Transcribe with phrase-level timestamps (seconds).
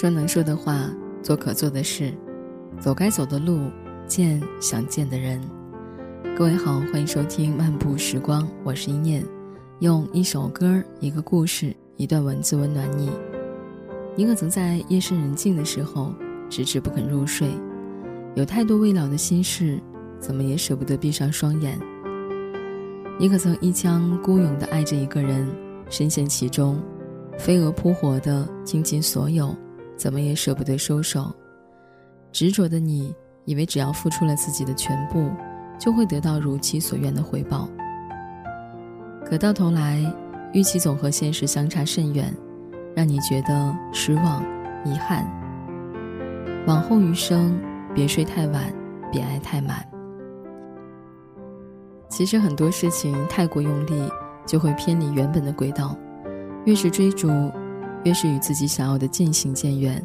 [0.00, 0.88] 说能说的话，
[1.24, 2.14] 做可做的事，
[2.78, 3.62] 走该走的路，
[4.06, 5.40] 见想见的人。
[6.36, 9.26] 各位好，欢迎收听漫步时光，我是一念，
[9.80, 13.10] 用一首歌、一个故事、一段文字温暖你。
[14.14, 16.14] 你可曾在夜深人静的时候，
[16.48, 17.48] 迟迟不肯入睡？
[18.36, 19.80] 有太多未了的心事，
[20.20, 21.76] 怎么也舍不得闭上双眼？
[23.18, 25.44] 你可曾一腔孤勇地爱着一个人，
[25.90, 26.80] 深陷其中，
[27.36, 29.52] 飞蛾扑火地倾尽所有？
[29.98, 31.34] 怎么也舍不得收手，
[32.30, 33.12] 执着的你
[33.44, 35.28] 以为只要付出了自己的全部，
[35.76, 37.68] 就会得到如其所愿的回报。
[39.26, 40.00] 可到头来，
[40.52, 42.32] 预期总和现实相差甚远，
[42.94, 44.42] 让你觉得失望、
[44.84, 45.26] 遗憾。
[46.66, 47.60] 往后余生，
[47.92, 48.72] 别睡太晚，
[49.10, 49.84] 别爱太满。
[52.08, 54.08] 其实很多事情太过用力，
[54.46, 55.96] 就会偏离原本的轨道，
[56.64, 57.28] 越是追逐。
[58.04, 60.04] 越是与自己想要的渐行渐远，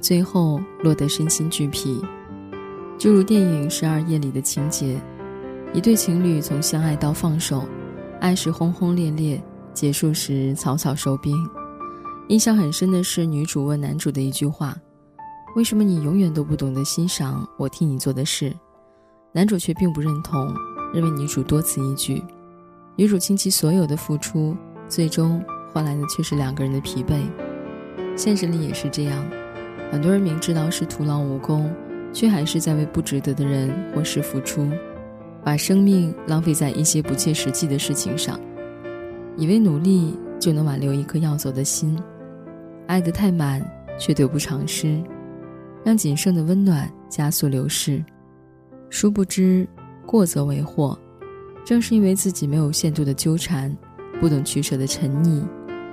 [0.00, 2.00] 最后落得身心俱疲。
[2.98, 5.00] 就如电影《十二夜》里的情节，
[5.72, 7.64] 一对情侣从相爱到放手，
[8.20, 11.34] 爱时轰轰烈烈，结束时草草收兵。
[12.28, 14.76] 印象很深的是女主问男主的一句话
[15.56, 18.54] ：“为什么你永远都不懂得欣赏我替你做的事？”
[19.32, 20.54] 男主却并不认同，
[20.92, 22.22] 认为女主多此一举。
[22.96, 24.54] 女主倾其所有的付出，
[24.88, 25.42] 最终。
[25.72, 27.20] 换来的却是两个人的疲惫，
[28.16, 29.24] 现实里也是这样，
[29.90, 31.72] 很多人明知道是徒劳无功，
[32.12, 34.68] 却还是在为不值得的人或事付出，
[35.44, 38.38] 把生命浪费在一些不切实际的事情上，
[39.36, 41.96] 以为努力就能挽留一颗要走的心，
[42.86, 43.64] 爱得太满
[43.98, 45.00] 却得不偿失，
[45.84, 48.04] 让仅剩的温暖加速流逝，
[48.88, 49.66] 殊不知
[50.04, 50.98] 过则为祸，
[51.64, 53.74] 正是因为自己没有限度的纠缠，
[54.20, 55.42] 不懂取舍的沉溺。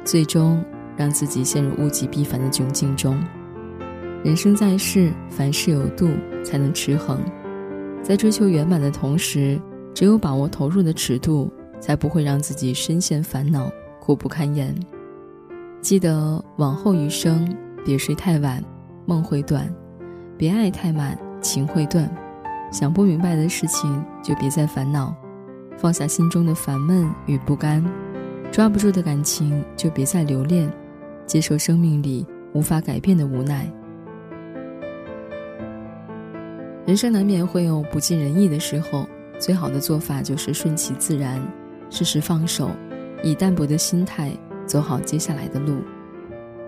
[0.08, 0.64] 最终
[0.96, 3.22] 让自己陷入物极必反的窘境中。
[4.24, 6.10] 人生在世，凡事有度，
[6.46, 7.20] 才能持衡。
[8.02, 9.60] 在追求圆满的同时，
[9.94, 11.52] 只有把握投入的尺度，
[11.82, 13.70] 才不会让自己深陷烦恼，
[14.00, 14.74] 苦不堪言。
[15.82, 17.54] 记得往后余生，
[17.84, 18.64] 别睡太晚，
[19.06, 19.68] 梦会短；
[20.38, 22.10] 别爱太满，情会断。
[22.72, 25.14] 想不明白的事情，就别再烦恼，
[25.78, 27.84] 放下心中的烦闷与不甘。
[28.52, 30.72] 抓不住的感情就别再留恋，
[31.28, 33.72] 接受生命里无法改变的无奈。
[36.86, 39.08] 人生难免会有不尽人意的时候，
[39.38, 41.40] 最好的做法就是顺其自然，
[41.90, 42.72] 适时放手，
[43.22, 44.32] 以淡泊的心态
[44.66, 45.82] 走好接下来的路。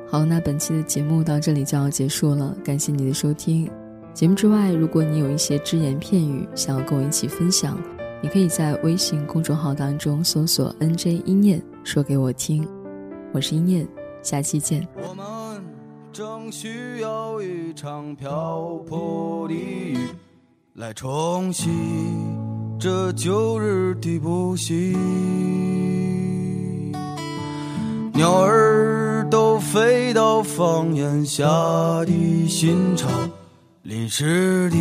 [0.07, 3.69] 好，那本期的节目到这里就要结束了，感谢你的收听。
[4.13, 7.77] 节目之外，如果你有一些只言片语想要跟我一起分享。
[8.21, 12.67] 你可以在微信公众号当中搜索 “nj 一念”，说给我听。
[13.31, 13.87] 我是一念，
[14.21, 14.85] 下期见。
[15.01, 15.25] 我们
[16.11, 19.97] 正需要一场瓢泼的雨，
[20.73, 21.69] 来冲洗
[22.77, 24.93] 这旧日的不幸。
[28.13, 31.45] 鸟儿都飞到房檐下
[32.03, 33.07] 的新巢，
[33.83, 34.77] 淋湿的。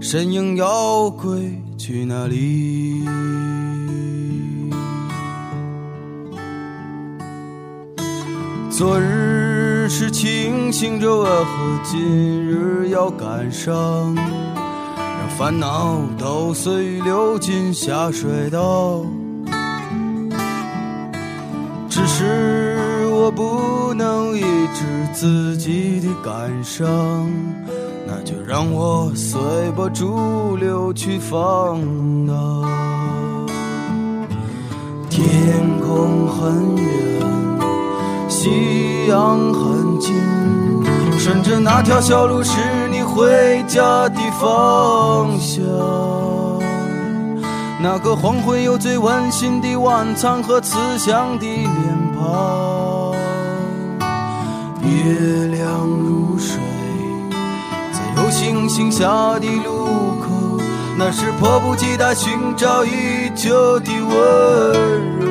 [0.00, 3.04] 身影要归去哪里？
[8.68, 14.14] 昨日是清醒着，为何今日要感伤？
[14.14, 19.06] 让烦恼都随雨流进下水道。
[21.88, 22.24] 只是
[23.38, 24.40] 不能抑
[24.74, 24.84] 制
[25.14, 27.30] 自己的感伤。
[28.04, 29.40] 那就让我随
[29.76, 31.80] 波逐流去放
[32.26, 32.36] 荡。
[35.08, 35.22] 天
[35.78, 37.22] 空很远，
[38.28, 40.12] 夕阳很近，
[41.16, 42.58] 顺着那条小路是
[42.90, 45.62] 你回家的方向。
[47.80, 51.70] 那个黄昏有最温馨的晚餐和慈祥的脸
[52.18, 52.87] 庞，
[54.88, 56.58] 月亮如水。
[57.92, 59.86] 在有星星下的路
[60.20, 60.60] 口，
[60.96, 62.90] 那是迫不及待寻找已
[63.34, 65.28] 久的温柔。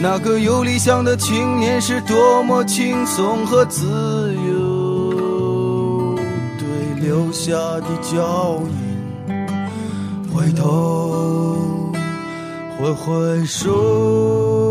[0.00, 6.14] 那个有理想的青年是多么轻松和自由。
[6.58, 6.66] 对
[7.00, 9.26] 留下的脚印，
[10.30, 11.56] 回头
[12.78, 14.63] 挥挥手。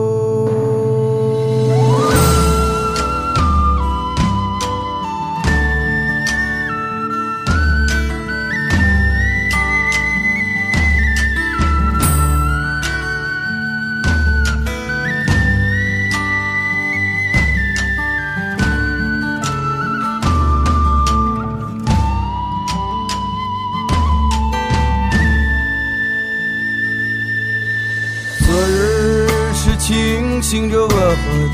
[30.54, 30.96] 醒着，为何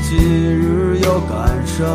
[0.06, 1.86] 今日有感伤？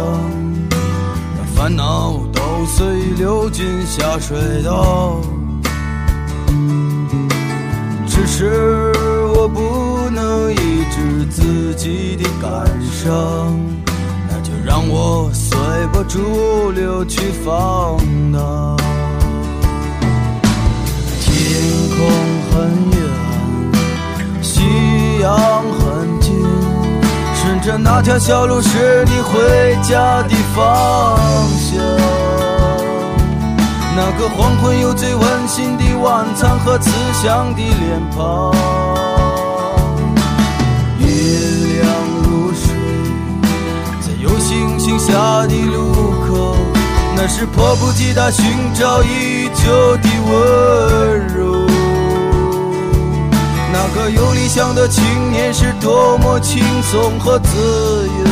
[1.38, 2.84] 那烦恼都随
[3.16, 5.22] 流进下水道。
[8.08, 8.92] 只是
[9.36, 10.56] 我不能抑
[10.90, 13.56] 制自己的感伤，
[14.28, 15.56] 那就让我随
[15.94, 18.00] 波逐流去放
[18.34, 18.78] 荡。
[21.22, 21.62] 天
[21.96, 22.25] 空
[27.78, 31.18] 那条小路是你回家的方
[31.60, 31.78] 向。
[33.96, 38.54] 那个黄昏有最温馨的晚餐和慈祥的脸庞。
[41.00, 41.86] 月亮
[42.24, 42.74] 如水，
[44.02, 45.14] 在有星星下
[45.48, 46.56] 的路口，
[47.16, 51.45] 那是迫不及待寻找已久的温柔。
[53.78, 58.24] 那个有理想的青年是多么轻松和自由，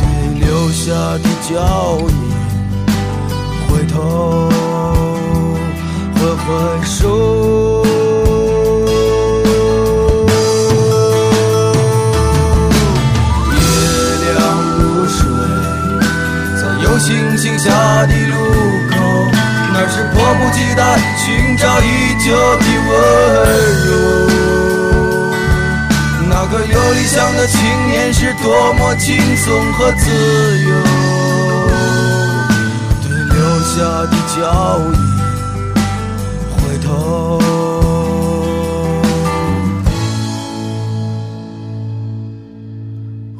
[0.00, 0.04] 对
[0.40, 2.14] 留下的脚印。
[3.68, 4.50] 回头，
[6.16, 6.44] 挥挥
[6.84, 7.84] 手。
[13.52, 13.54] 月
[14.26, 14.34] 亮
[14.76, 15.18] 如水，
[16.60, 17.70] 在有星星下
[18.06, 18.34] 的路
[18.90, 18.94] 口，
[19.72, 21.84] 那是迫不及待寻找已
[22.24, 22.26] 久
[22.58, 22.66] 的
[27.46, 30.10] 青年是多么轻松和自
[30.62, 30.82] 由。
[33.02, 33.74] 对留下
[34.06, 34.36] 的脚
[34.92, 34.94] 印，
[36.52, 36.88] 回头，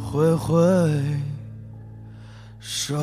[0.01, 0.55] 挥挥
[2.61, 2.95] 手。